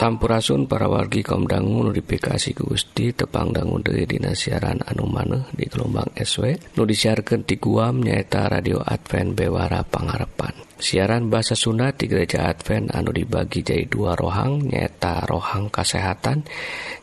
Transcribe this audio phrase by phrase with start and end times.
[0.00, 6.72] Sampurasun para wargi kaumdangu notifikasi ke Gusti dari Dina siaran anu maneh di gelombang SW
[6.80, 10.56] nu disiarkan di guam nyaeta radio Advent Bewara Pangarepan.
[10.80, 16.48] Siaran bahasa Sunda di gereja Advent anu dibagi jadi dua rohang nyaeta rohang kesehatan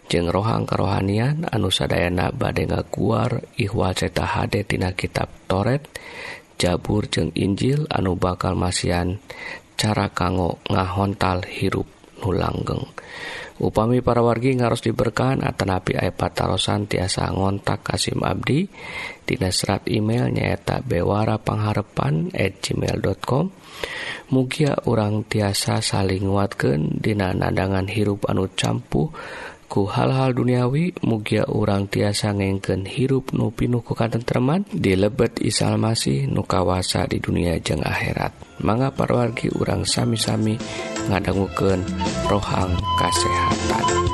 [0.10, 5.86] jeng rohang kerohanian anu sadayana bade ngaguar ihwal ceta hade tina kitab Toret
[6.58, 9.22] Jabur jeng Injil anu bakal masian
[9.78, 11.97] cara kanggo ngahontal hirup.
[12.22, 12.86] nulanggeng
[13.58, 18.70] upami para wargi harus diberkahan atanapi aya patarosan tiasa ngontak Kasim Abdi.
[19.28, 23.52] Dina serat email nyaeta bewara pengharepan at gmail.com
[24.32, 29.12] Mugia urang tiasa saling nguatkan Dina nadangan hirup anu campuh
[29.68, 37.04] ku hal-hal duniawi mugia urang tiasa ngengken hirup nupi nuku katentreman dilebet isal masih nukawasa
[37.06, 38.32] di dunia jeng akhirat.
[38.64, 40.56] Manga parwargi urang sami-sami
[41.12, 41.84] ngadangguken
[42.32, 44.07] rohang kasehatan.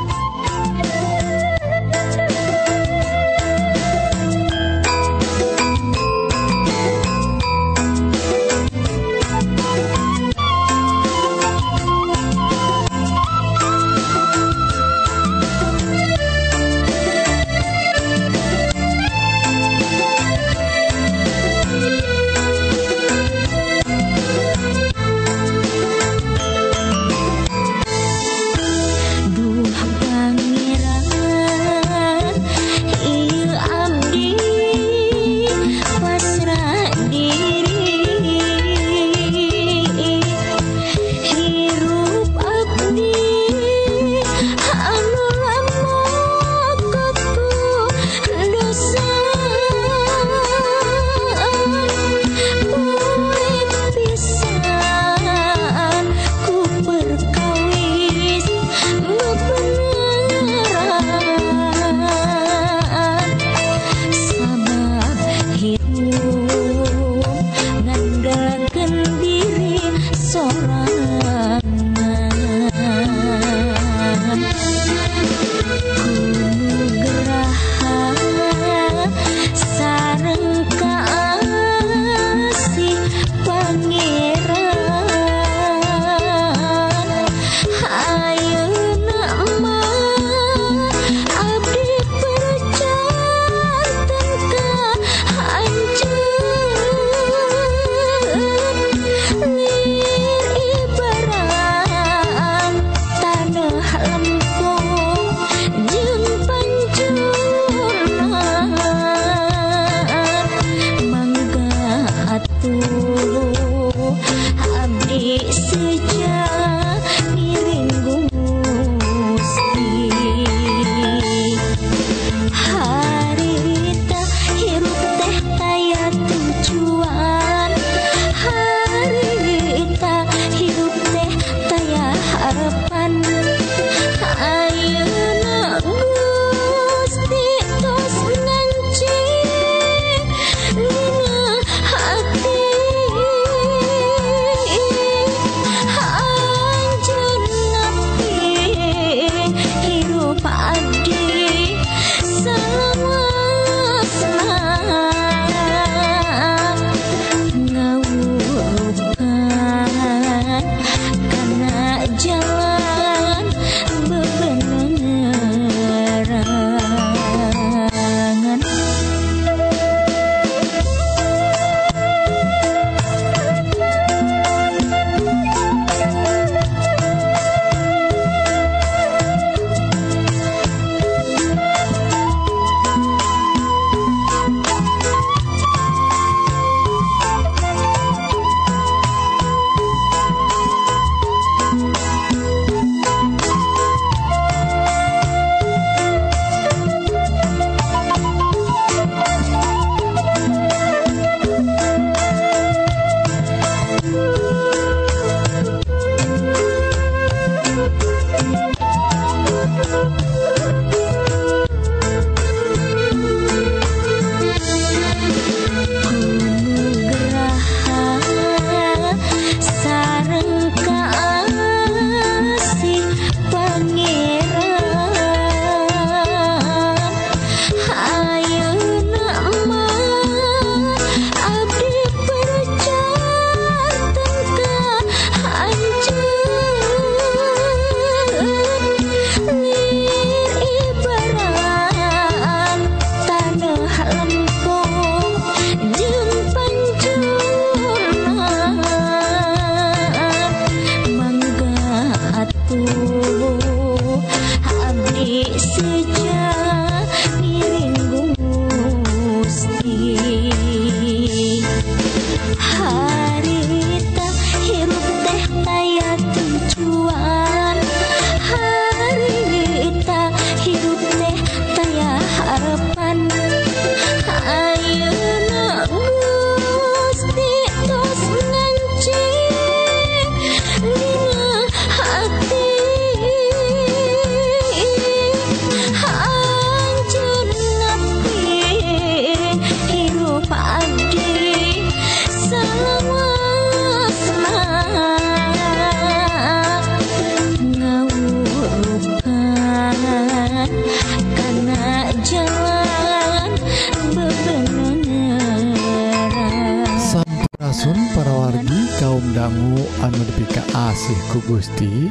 [309.43, 312.07] Anbika asih ku Gusti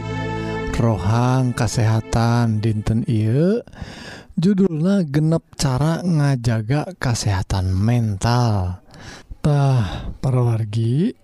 [0.76, 3.56] rohang kesehatan dinten I
[4.36, 8.82] judullah genep cara ngajaga kesehatan mentaltah
[10.20, 11.16] perwargi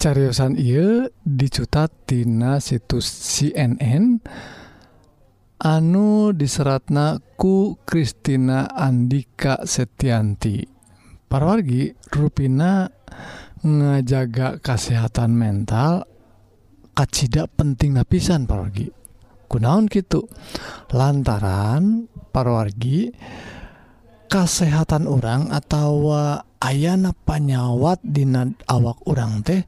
[0.00, 4.24] cariusan I dicutattina situs CNN
[5.60, 10.64] anu diseratnaku Kristina Andika Setianti.
[11.26, 12.86] Parawargi Ruina
[13.66, 16.06] ngejaga kesehatan mental
[16.94, 18.86] kacita penting napisan parorgi
[19.50, 20.30] kunaon gitu
[20.94, 23.10] lantaran parwargi
[24.26, 26.14] kesehatan orang atau
[26.62, 28.26] ayana panyawat di
[28.70, 29.62] awak orang teh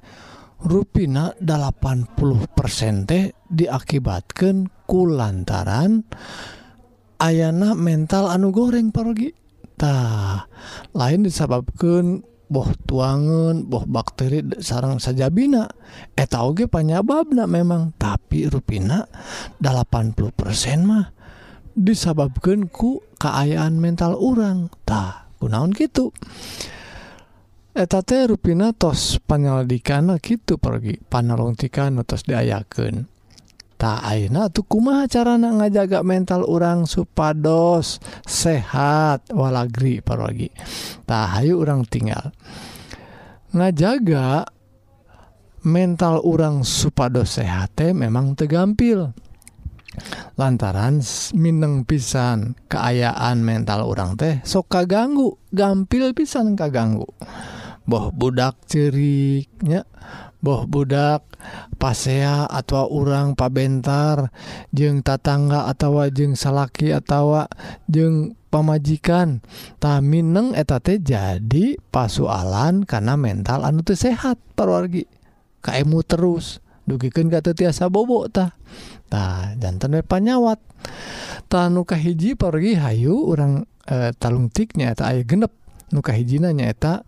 [0.59, 6.03] ruina 80% teh diakibatkan ku lantaran
[7.23, 10.51] ayana mental anu goreng pargitah
[10.91, 15.69] lain disebabkan boh tuangan boh bakteri sarang saja bina
[16.17, 17.93] etauge eh, panyababna memang.
[18.01, 19.05] Tapi ruina
[19.61, 20.25] 80%
[20.83, 21.07] mah
[21.79, 26.11] disababkan ku keayaan mental orangtah kunaon gitu
[27.79, 30.99] eta eh, teh ruina tos penyelidikan gitu pergi.
[30.99, 33.18] Panelongtikan tos diayaken
[33.79, 42.35] Aina tuhkuma carana ngajaga mental orang supados sehat walagri parogitahayu orang tinggal.
[43.55, 44.51] Ngajaga
[45.63, 49.15] mental orang supados sehat memang tegampil
[50.39, 51.03] lantaran
[51.35, 57.07] Mineng pisan keayaan mental orang teh soka ganggu gampil pisan kaganggu.
[57.89, 59.89] boh budak ciriknya
[60.45, 61.25] boh budak
[61.81, 64.29] pasea atau urang pabentar
[64.71, 67.49] jeng tatangga atau wajeng salaki atau
[67.89, 69.41] jeng pemajikan
[69.81, 75.09] tamineng etate jadi pasualan karena mental anu tuh sehat perwargi
[75.65, 78.57] kamu terus dugikan gak tiasa bobok tah.
[79.13, 80.57] Nah jantan panyawat.
[81.53, 85.53] Tanuka hiji pergi hayu orang e, eh, talungtiknya eta aya genep.
[85.89, 87.05] Nuka hijinanya eta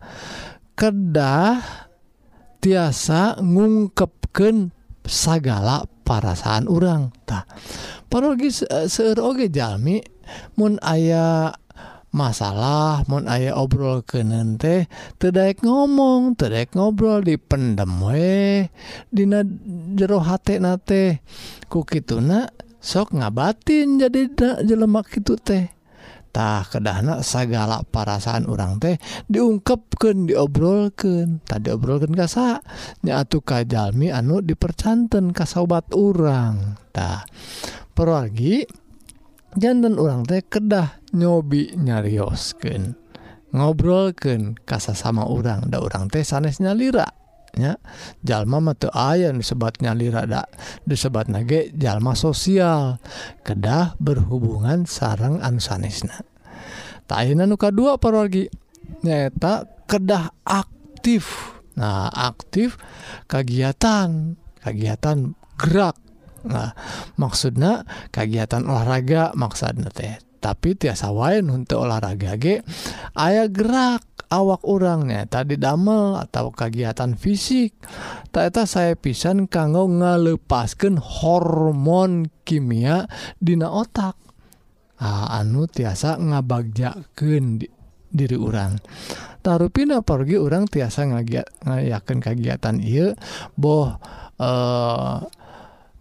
[0.81, 1.61] kedah
[2.65, 4.73] tiasa ngungkepken
[5.05, 7.45] segala parasaan orangtah
[8.09, 10.19] parologis seogejalmi eh,
[10.57, 11.51] Mu aya
[12.15, 14.87] masalah mau aya obrol ke nente
[15.19, 18.67] tedek ngomong tedek ngobrol di pendem we
[19.11, 19.43] Dina
[19.99, 21.23] jero hatnate
[21.67, 22.47] kuki tuna
[22.81, 24.33] sok ngabatin jadi
[24.65, 25.80] jelemak itu teh.
[26.31, 28.97] tah kedahna segala perasaan orang teh
[29.27, 32.63] diungkapkan diobrolkan tadi obrolkan kasa
[33.03, 37.27] nyatu kajalmi anu dipercanten kasobat orangtah
[37.93, 38.63] pergi
[39.59, 42.95] jantan orang teh kedah nyobi nyariosken
[43.51, 47.20] ngobrolkan kasa sama orang nda orang teh sanesnya lra
[47.57, 47.80] nya
[48.23, 50.47] jalma mate aya disebatnya lirada.
[50.85, 53.00] Disebat nage jalma sosial.
[53.42, 56.23] Kedah berhubungan sarang ansanesna.
[57.11, 58.47] Tainan nuka dua parorgi
[59.02, 61.57] nyata kedah aktif.
[61.75, 62.78] Nah aktif
[63.26, 65.97] kegiatan kegiatan gerak.
[66.47, 66.73] Nah
[67.19, 67.83] maksudnya
[68.14, 70.21] kegiatan olahraga maksud teh.
[70.40, 72.64] Tapi tiasa wain untuk olahraga ge
[73.12, 74.04] ayaah gerak.
[74.31, 77.75] awak orangnya tadi damel atau kegiatan fisik.
[78.31, 83.11] Taeta saya pisan kanggo ngalepaskan hormon kimia
[83.43, 84.15] Dina otak.
[85.01, 87.67] Ah, anu tiasa ngabagjaken di
[88.11, 88.75] diri orang
[89.41, 93.15] taruh pindah pergi orang tiasa ngagiat ngayakan kegiatan iya
[93.55, 93.97] boh
[94.37, 95.17] eh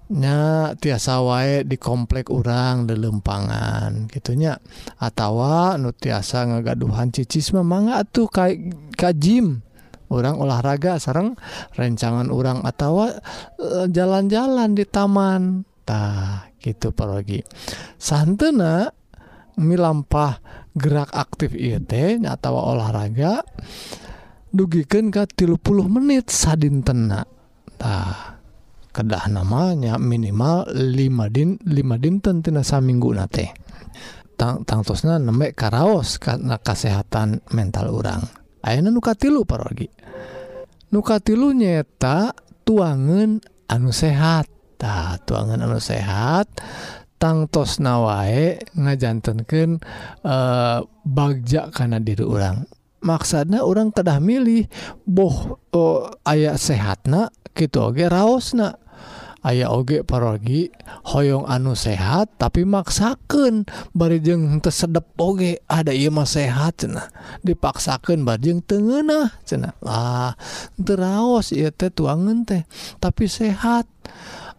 [0.10, 4.58] nya tiasa wae di komplek urang delempangan gitunya
[4.98, 9.62] atautawa nu tiasa ngagaduhan cicis mangga tuh kayak kajim
[10.10, 11.38] orang olahraga sarang
[11.78, 13.22] rencangan urang atautawa
[13.62, 15.66] eh, jalan-jalan di taman.
[15.86, 17.42] Tah gitu pergi
[17.98, 18.90] santena
[19.58, 20.42] milampah
[20.74, 23.46] gerak aktif IT atautawa olahraga
[24.50, 28.39] dugiken ke 30 menit sadin tenatah
[29.00, 33.56] kedah namanya minimal 5 din 5 dinten tina saminggu nate
[34.40, 38.24] Tang, tangtosna nembe karaos karena kesehatan mental orang
[38.60, 39.88] Ayana nuka tilu parogi.
[40.92, 42.36] Nuka tilu nyeta
[42.68, 43.40] tuangan
[43.72, 44.52] anu sehat.
[44.76, 46.48] Ta, tuangan anu sehat
[47.20, 49.84] tangtos nawae ngajantenken
[50.24, 52.64] e, eh, bagjak karena diri orang
[53.04, 54.68] maksudnya orang kedah milih
[55.04, 58.80] boh oh, ayaah sehatna gitu oge raosna.
[59.46, 60.68] aya oge parogi
[61.08, 65.64] hoyong anu sehat tapi maksaken barijeng tersedep oge.
[65.68, 67.08] Ah, Ada ia mah sehat cenah.
[67.44, 69.76] Dipaksakan bajeng tengenah cenah.
[69.80, 70.36] Lah
[70.76, 72.68] teraos ia teh tuangan teh.
[73.00, 73.88] Tapi sehat.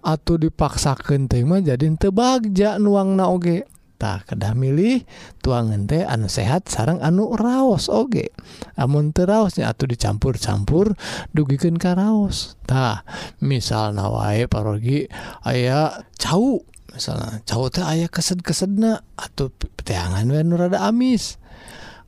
[0.00, 3.68] Atau dipaksakan tema jadi tebagja nuang naoge
[4.00, 5.04] tah kedah milih
[5.44, 8.32] tuangan teh anu sehat sarang anu raos oge.
[8.80, 10.96] Amun terasnya atau dicampur-campur
[11.36, 13.04] dugiken karaostah
[13.44, 15.04] misal nawae parogi
[15.44, 16.64] aya cauh
[16.96, 21.36] misalnya cau teh aya kesed-kesedna atau peteangan we nu rada amis.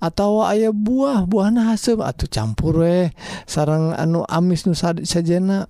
[0.03, 3.13] Atau ayah buah buahna hasem atau campur we
[3.45, 5.69] sarang anu amis nu sajena.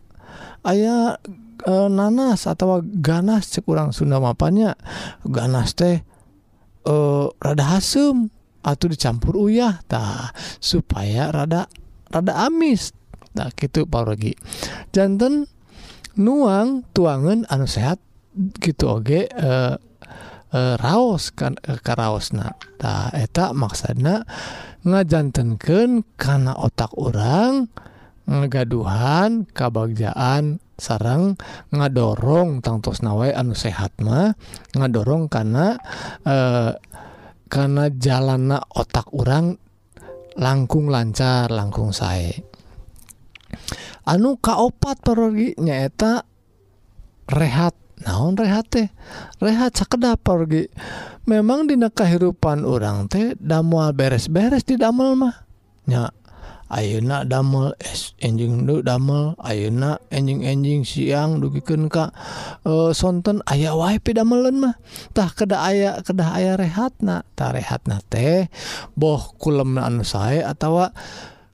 [0.63, 1.19] Ayaah
[1.67, 4.79] e, nanas atau ganas sekurang Sunda mapanya.
[5.27, 6.01] Ganas teh
[6.87, 8.31] uh, rada hasem.
[8.63, 10.31] Atau dicampur uyah tah
[10.63, 11.67] supaya rada
[12.15, 12.95] rada amis.
[13.33, 14.37] Tak nah, gitu parogi
[14.93, 15.49] jantan
[16.21, 17.97] nuang tuangan anu sehat
[18.61, 19.81] gitu oge uh,
[20.53, 24.29] uh, raos kan uh, karaosna tah eta maksana
[24.85, 27.73] ngajantenkeun kana otak orang
[28.29, 31.39] ngegaduhan kabagjaan sarang
[31.71, 34.35] ngadorong tangtos nawai anu sehatmah
[34.75, 35.79] ngadorong karena
[36.27, 36.75] eh,
[37.47, 39.55] karena jalana otak orang
[40.35, 42.35] langkung lancar langkung saya
[44.09, 46.27] anu kaopat pergi nyaeta
[47.31, 47.75] rehat.
[48.03, 48.91] Naon rehat teh?
[49.39, 50.67] Rehat sakedap pergi
[51.31, 55.47] memang dina kehidupan orang teh damual beres-beres di damel mah.
[55.87, 56.11] Nya
[56.73, 62.09] ayeuna damel es enjing du damel ayeuna enjing-enjing siang dugiken Ka
[62.65, 68.49] e, sonten aya wapi damelun mahtah keda aya kedah aya rehatnatah rehatna teh
[68.97, 70.89] boh kulemnaan saya atau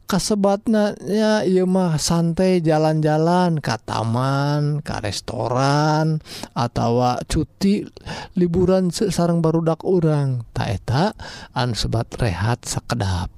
[0.09, 6.25] kasebatnya ia mah santai jalan-jalan ke taman ke restoran
[6.57, 7.85] atau cuti
[8.33, 11.13] liburan sarang barudak orang taeta
[11.53, 13.38] an sebat rehat sekedap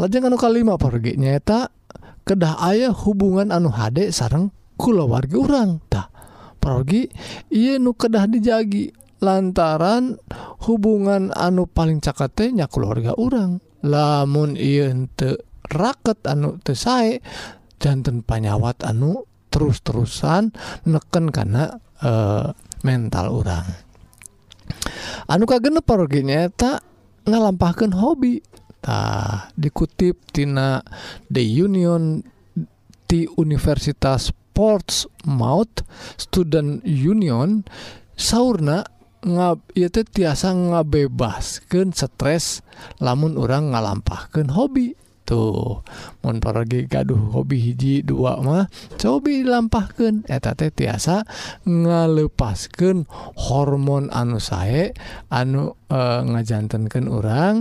[0.00, 1.70] lajeng anu kalima pergi nyata
[2.24, 6.10] kedah ayah hubungan anu HD sarang kulawarga orang tak
[6.58, 7.06] pergi
[7.52, 8.90] ia nu kedah dijagi
[9.22, 10.18] lantaran
[10.66, 14.56] hubungan anu paling cakatnya keluarga orang lamun
[15.14, 15.38] te
[15.70, 17.20] raket anu tesai
[17.78, 20.50] jantan panyawat anu terus-terusan
[20.88, 22.46] neken karena e, eh,
[22.82, 23.66] mental orang
[25.28, 26.80] anu kagenep pergi nyata
[27.24, 28.40] ngalampahkan hobi.
[28.84, 30.84] Nah, dikutip tina
[31.32, 32.20] The Union
[33.08, 35.82] di Universitas sports Portsmouth
[36.14, 37.66] Student Union
[38.14, 38.86] sauna
[39.74, 42.62] itu tiasa ngabebaskan stres
[43.02, 44.94] lamun orang ngalampahkan hobi.
[45.24, 48.68] tuhmun pergi gaduh hobi hiji dua mah
[49.00, 51.24] cobi dilampahkan eh, teh tiasa
[51.64, 54.92] ngalepaskan hormon anu sae
[55.32, 56.00] anu eh, e,
[56.30, 57.54] ngajantankan orang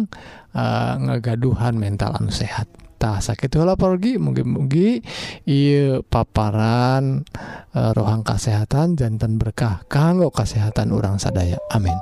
[0.51, 2.67] e, eh, ngagaduhan mental anu sehat.
[3.03, 5.03] Sakitlah pergi mungkin-mugi
[6.08, 7.27] paparan
[7.75, 11.60] e, rohang kesehatan jantan berkah kanggo kesehatan orang sadaya.
[11.75, 12.00] Amin.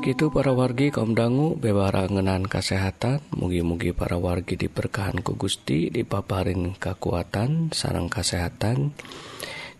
[0.00, 6.72] Itu para wargi kaum dangu bewara ngenan kesehatan mugi-mugi para wargi diberkahan ku Gusti dipaparin
[6.80, 8.96] kekuatan sarang kesehatan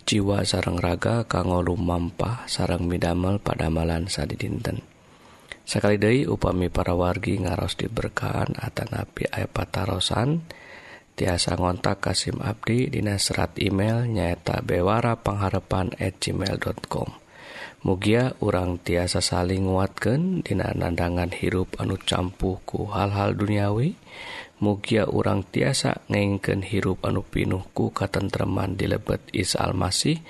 [0.04, 4.84] jiwa sarang raga kanggo lumampah sarang midamel pada malan sadi dinten
[5.64, 10.44] sekali deui upami para wargi ngaros diberkahan atanapi aya patarosan.
[11.12, 17.21] Tiasa ngontak Kasim Abdi dina serat email nyaeta bewara pangharapan at gmail.com
[17.82, 23.98] Mugia urang tiasa saling nguatkan dina nandangan hirup anu campuhku hal-hal duniawi.
[24.62, 30.22] Mugia urang tiasa ngengken hirup anu pinuhku katentreman di lebet Is Almasih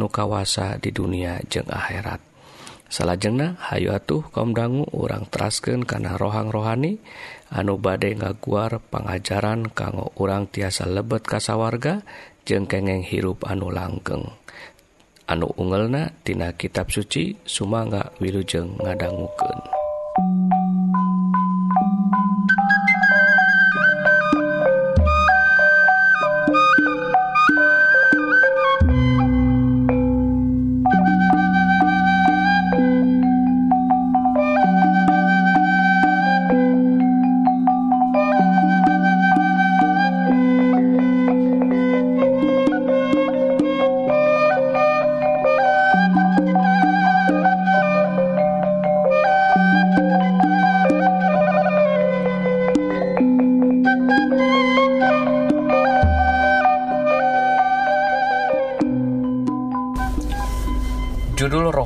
[0.00, 2.24] nu kawasa di dunia jeung akhirat.
[2.88, 7.04] Salahjengna Hayu atuh kaum dangu urang trasken karena rohang rohani.
[7.52, 12.00] Anu badai ngaguar pengajaran kanggo urang tiasa lebet kasawarga
[12.48, 14.24] jeung kengeng hirup anu langgeng.
[15.26, 19.83] anu ungelna tina kitab suci Sumangga Wilujeng ngadangguken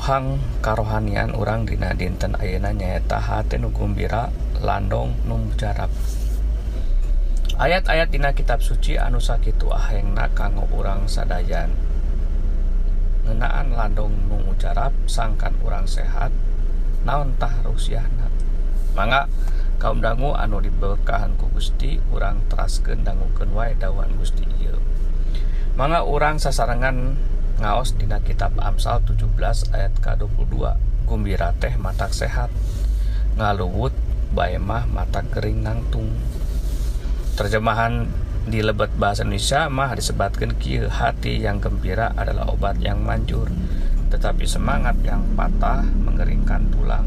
[0.08, 5.92] Ohang karohanian orang dina dinten ayeuna nyaeta hati nu gumbira landong nu mujarab.
[7.60, 11.76] Ayat-ayat dina kitab suci anu sakitu ahengna kanggo urang sadayan.
[13.28, 16.32] Ngenaan landong nu mujarab sangkan urang sehat
[17.04, 18.32] naon tah rusiahna
[18.96, 19.28] mangga
[19.76, 24.80] kaum dangu anu dibekahan ku Gusti urang teraskeun dangukeun wae dawan Gusti ieu.
[25.76, 27.20] Mangga urang sasarengan
[27.58, 29.34] ngaos dina kitab Amsal 17
[29.74, 30.78] ayat ke-22
[31.10, 32.54] gumbira teh mata sehat.
[33.34, 33.90] Ngaluwut
[34.30, 36.14] baemah mata kering nangtung.
[37.34, 38.06] Terjemahan
[38.46, 43.50] di lebet bahasa Indonesia mah disebutkan kieu hati yang gembira adalah obat yang manjur
[44.08, 47.04] tetapi semangat yang patah mengeringkan tulang.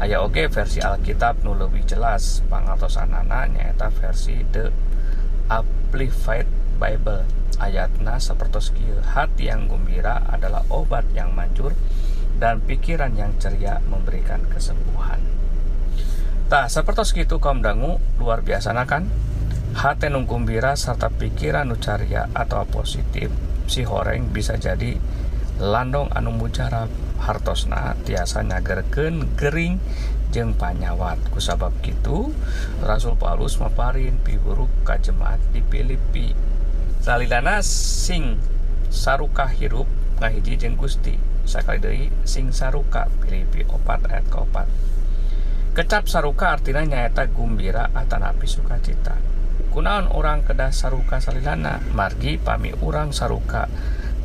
[0.00, 4.72] Aya oke versi Alkitab nu lebih jelas pangartosanana nyaeta versi The
[5.52, 11.74] Amplified Bible ayatna seperti hati yang gembira adalah obat yang manjur
[12.38, 15.18] dan pikiran yang ceria memberikan kesembuhan.
[16.48, 19.04] Tak seperti itu kaum dangu luar biasa kan?
[19.76, 23.28] Hati nu gembira serta pikiran nu ceria atau positif
[23.68, 24.96] si horeng bisa jadi
[25.60, 26.88] landong anu mujarab.
[27.18, 29.82] Hartosna tiasa nyagerken Gering
[30.30, 31.18] jeng panyawat.
[31.34, 32.30] Kusabab gitu
[32.80, 36.47] Rasul Paulus maparin piburuk kajemaat di Filipi
[37.02, 38.36] salidana sing
[38.90, 39.86] saruka hirup
[40.18, 41.16] ngahiji jeng Gusti.
[41.48, 44.68] Sakali deui sing saruka Filipi opat ayat keopat.
[45.72, 49.16] Kecap saruka artinya nyaeta gumbira atanapi sukacita.
[49.72, 53.70] Kunaon orang kedah saruka salilana margi pami orang saruka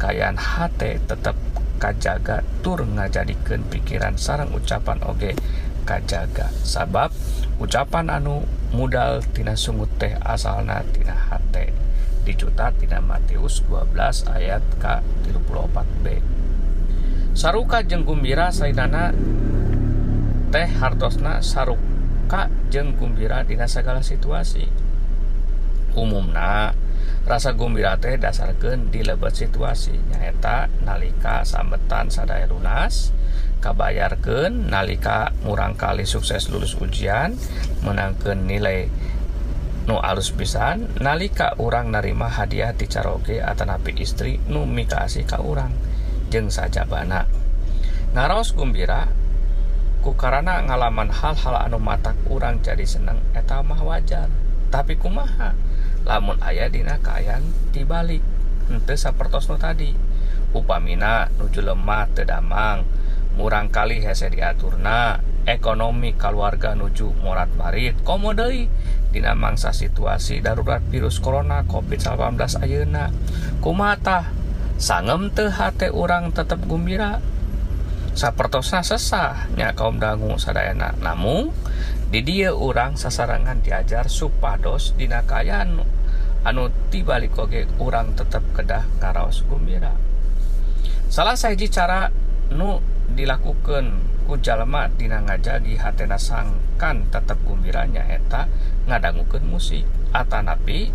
[0.02, 1.38] kayaan hate tetap
[1.80, 5.38] kajaga tur ngajadikan pikiran sarang ucapan oge
[5.88, 6.52] kajaga.
[6.64, 7.16] Sabab
[7.62, 8.44] ucapan anu
[8.76, 11.72] modal tina sungut teh asalna tina hate.
[12.24, 13.94] Dicutat tina Matius 12
[14.32, 16.06] ayat ke-34b
[17.34, 19.10] Saruka jeng gumbira saidana
[20.54, 24.70] teh hartosna saruka jeng gumbira dina segala situasi.
[25.98, 26.78] Umumna
[27.26, 29.98] rasa gumbira teh dasarkan di lebet situasi.
[30.14, 33.10] Nyaeta nalika sambetan sadaya lunas
[33.66, 37.34] kabayarkeun nalika murang kali sukses lulus ujian
[37.82, 38.94] menangkan nilai
[39.84, 45.76] nu alus pisan nalika orang narima hadiah dicaroge atanapi istri nu mikasi ka orang
[46.32, 47.28] jeng saja bana
[48.14, 49.12] ngaros gumbira
[50.04, 54.28] ku karena ngalaman hal-hal anu matak orang jadi seneng eta mah wajar.
[54.68, 55.56] Tapi kumaha?
[56.04, 57.40] Lamun ayah dina kayan
[57.72, 58.20] dibalik
[58.68, 59.96] ente sapertosno tadi.
[60.52, 62.84] Upamina nuju lemah tedamang
[63.40, 65.24] murang kali hese diaturna.
[65.48, 68.68] Ekonomi keluarga nuju morat marit komodei
[69.14, 72.34] Dina mangsa situasi darurat virus Corona COVID-19
[72.66, 73.14] Ayeuna.
[73.62, 74.34] Kumata
[74.82, 77.22] sangem teh hate orang tetap gembira.
[78.18, 80.98] Sapertosna sesahnya kaum dangu sadayana.
[80.98, 81.54] Namun
[82.10, 85.82] di dia orang sasarangan diajar supados dina kayaan
[86.44, 89.94] anu tibalik oge orang tetap kedah karaos gembira.
[91.14, 92.10] Salah saya cara
[92.50, 94.16] nu dilakukan.
[94.34, 98.50] Jalma Dina ngajagi hatena sangkan tetap gembiranya eta
[98.90, 99.86] ngadangukan musik.
[100.10, 100.90] Atanapi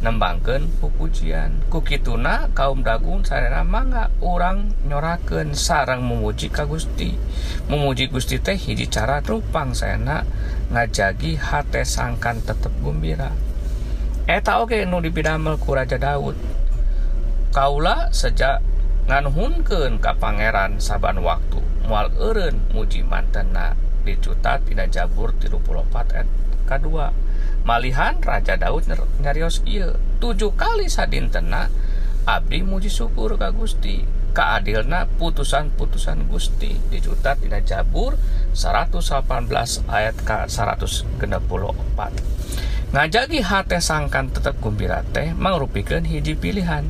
[0.00, 1.60] nembangkan pupujian.
[1.68, 7.20] Kukituna kaum dagung sarena mangga orang nyoraken sarang memuji ka Gusti.
[7.68, 10.24] Memuji Gusti teh hiji cara rupang sena
[10.72, 13.50] ngajagi hate sangkan tetap gembira
[14.30, 16.38] eta oke nu dipidamel ku Raja Daud.
[17.50, 18.62] Kaula sejak
[19.10, 21.58] nganhunkeun ka pangeran saban waktu.
[21.90, 23.74] Mual eureun muji mantena
[24.06, 26.30] dicutat tina Jabur 34 ayat
[26.62, 27.10] kedua
[27.66, 28.86] malihan Raja Daud
[29.18, 29.98] nyarios ieu.
[30.22, 31.66] Tujuh kali sadintena
[32.22, 34.06] abdi muji syukur ka Gusti.
[34.30, 38.14] Keadilna putusan-putusan Gusti dicutat tina Jabur
[38.54, 41.18] 118 ayat ke 164
[42.90, 46.86] ngajagi hate sangkan tetap gembira teh mangrupikeun hiji pilihan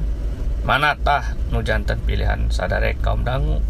[0.61, 3.65] mana tah nu jantan pilihan sadare kaum dangu.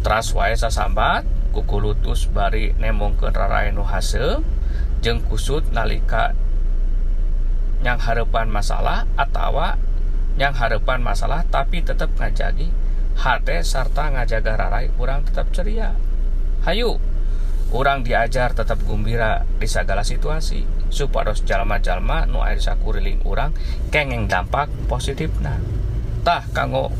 [0.00, 4.40] Teras wae sasambat kuku lutus bari nemongkeun rarae nu hase.
[4.98, 6.34] Jeung kusut nalika
[7.86, 9.62] yang harapan masalah atau
[10.34, 12.66] yang harapan masalah tapi tetap ngajagi
[13.18, 15.94] hate sarta ngajaga rarai kurang tetap ceria.
[16.66, 16.98] Hayu
[17.70, 20.66] orang diajar tetap gembira di segala situasi.
[20.88, 23.52] Supados jalma-jalma nu air sakuriling orang
[23.92, 25.60] kengeng dampak positif nah
[26.28, 26.92] tah kanggo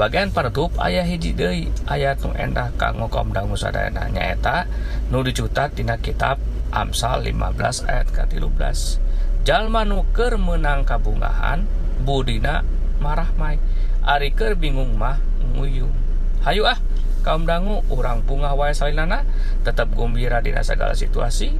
[0.00, 1.68] bagian penutup ayah hiji deui.
[1.84, 4.64] Ayat nu endah kanggo kaum dangu sadayana nyaeta
[5.12, 6.40] nu dicutat dina kitab
[6.72, 8.96] Amsal 15 ayat ke-13
[9.44, 11.68] jalma nu keur menang kabungahan
[12.00, 12.64] budina
[13.04, 13.60] marah mai.
[14.00, 15.20] Ari keur bingung mah
[15.52, 15.92] nguyung.
[16.40, 16.80] Hayu ah
[17.20, 19.28] kaum dangu orang bunga wa Sailana
[19.60, 21.52] tetap gumbira di segala situasi.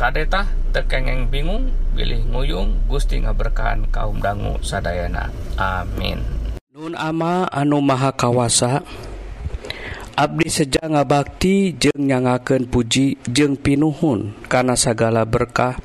[0.00, 6.37] Kadetah tekengeng bingung pilih nguyung Gusti ngaberkahan kaum dangu Sadayana amin
[6.88, 8.80] Sun ama anu maha kawasa
[10.16, 15.76] Abdi seja ngabakti jeung nyangaken puji jeung pinuhun kana sagala berkah.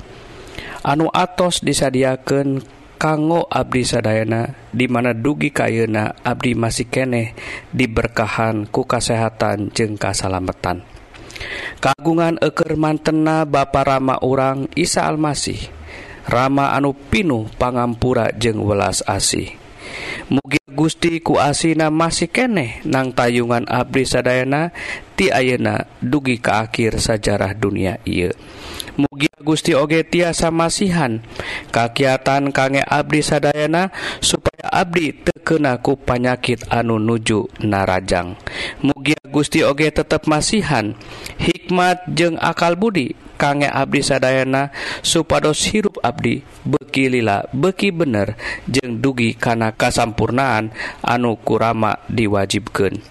[0.80, 2.64] Anu atos disadiaken
[2.96, 7.36] kanggo Abdi sadayana dimana dugi kayuna Abdi masih keneh
[7.76, 10.88] diberkahan ku kasehatan jeung kasalametan
[11.84, 15.68] kagungan eker mantena Bapak Rama urang Isa Almasih
[16.32, 19.63] Rama anu pinuh pangampura jeung welas asih.
[20.30, 24.74] mugi Gusti ku asina masih keneh nang tayungan Abdi sadayana
[25.14, 28.34] ti ayeuna dugi ka akhir sajarah dunia ieu.
[28.98, 31.22] Mugi Gusti oge tiasa masihan
[31.70, 38.34] kakiatan kange Abdi sadayana supaya Abdi tekenaku panyakit anu nuju narajang.
[38.82, 40.98] Mugi Gusti oge tetap masihan
[41.38, 44.70] hikmat jeung akal budi kangge abdi sadayana
[45.02, 48.38] supados hirup abdi beki lila beki bener
[48.70, 50.72] jeung dugi kana kasampurnaan
[51.04, 53.02] anu kurama diwajibkeun.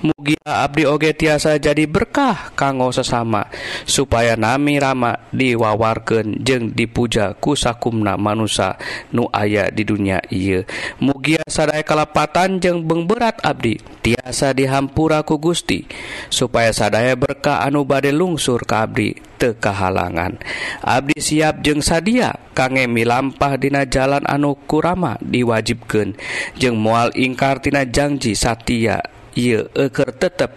[0.00, 3.48] Mugia abdi oge tiasa jadi berkah kanggo sesama
[3.84, 8.80] supaya nami rama diwawarkeun jeung dipuja kusakumna manusia
[9.12, 10.64] nu aya di dunia ieu.
[11.00, 15.84] Mugia sadaya kalepatan jeung bengberat abdi tiasa dihampura ku Gusti
[16.28, 19.29] supaya sadaya berkah anu bade lungsur ka abdi.
[19.40, 20.36] tekahalangan
[20.84, 26.12] Abdi siap jeung sadia kangemi lampah dina jalan anu kurama diwajibkan
[26.60, 29.00] jeung mual ingkartina janji Satia
[29.32, 30.52] ia eker tetep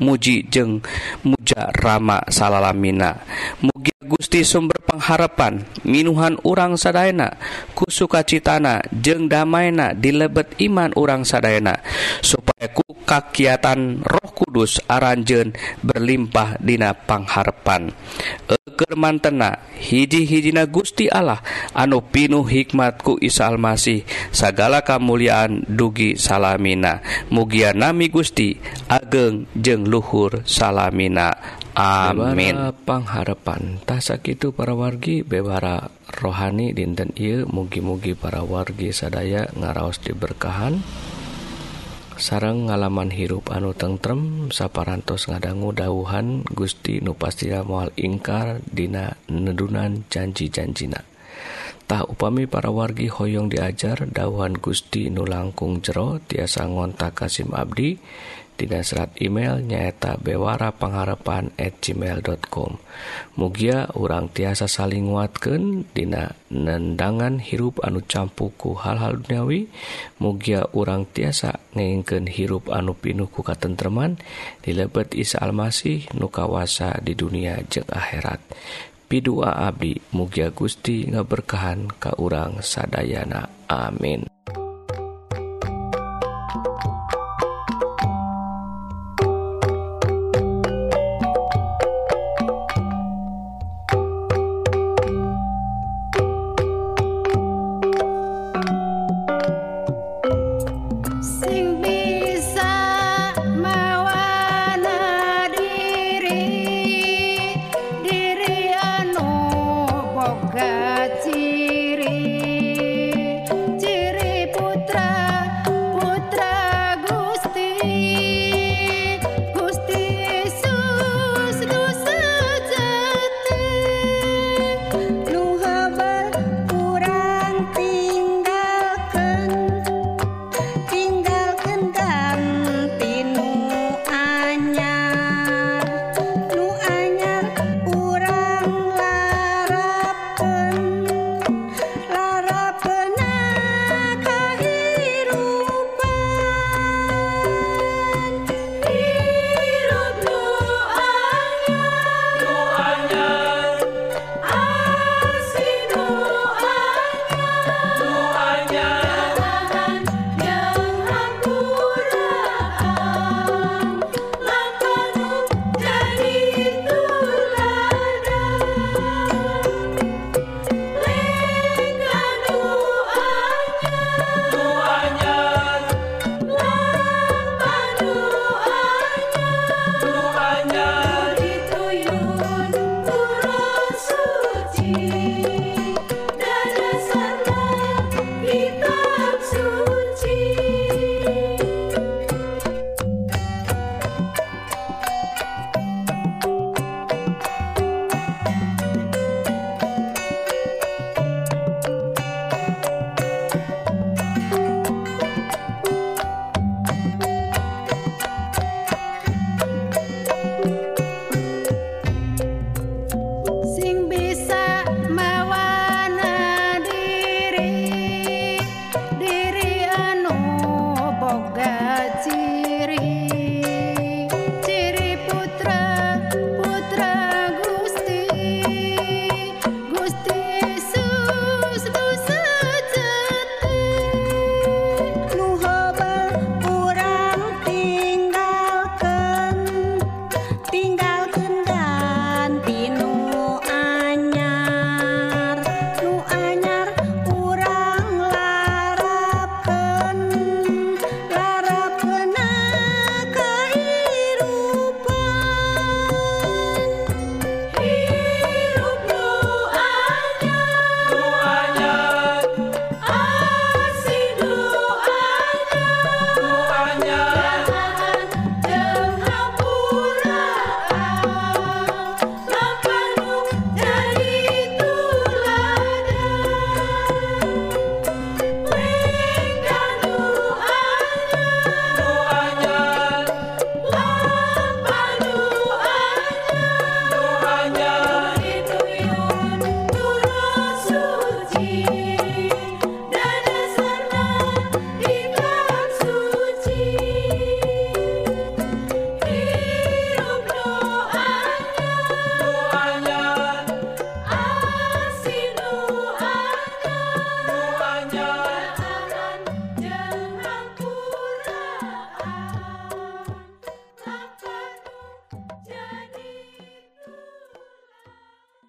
[0.00, 0.84] muji jeung
[1.24, 3.16] muja Rama salalamina.
[3.64, 7.34] Mugi Gusti sumber pengharapan minuhan urang Sadayana
[7.74, 11.82] kusukacitana jeung damaina dilebet iman urang Sadayana.
[12.22, 12.35] so
[12.70, 17.94] ku kakiatan roh kudus aranjen berlimpah dina pangharpan.
[18.50, 21.40] Egermantena hiji-hijina Gusti Allah
[21.72, 27.00] anu pinuh hikmatku Isa Almasih segala kemuliaan dugi salamina.
[27.32, 31.32] Mugia nami Gusti ageng jeng luhur salamina.
[31.76, 32.72] Amin.
[32.88, 37.44] Pangharapan tasa itu para wargi bewara rohani dinten ieu.
[37.48, 40.80] Mugi-mugi para wargi sadaya ngaraos diberkahan.
[42.16, 50.08] sarang ngalaman hirup anu tentrem saparantos ngadanggu dauhan Gusti nu nupastira mual ingkar dina nedunan
[50.08, 51.04] janji-janjina.
[51.86, 58.00] Tah upami para wargi hoyong diajar dauhan Gusti nu langkung jero tiasa ngontak Kasim Abdi
[58.56, 62.80] Dina serat email nyaeta bewara pengharapan at gmail.com
[63.36, 69.68] Mugia urang tiasa saling nguatkeun Dina nendangan hirup anu campuku hal-hal duniawi.
[70.24, 74.16] Mugia urang tiasa ngeinken hirup anu pinuhku katentreman.
[74.64, 78.40] Dilebet Isa Almasih nukawasa di dunia jeng akhirat.
[79.06, 83.68] Pidua Abdi Mugia Gusti ngeberkahan ka urang sadayana.
[83.70, 84.26] Amin.